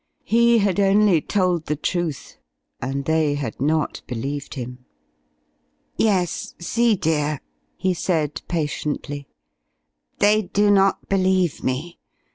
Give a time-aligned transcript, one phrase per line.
[0.25, 2.39] He had only told the truth
[2.81, 4.83] and they had not believed him.
[5.95, 7.39] "Yes see, dear,"
[7.77, 9.27] he said, patiently,
[10.17, 11.99] "they do not believe me.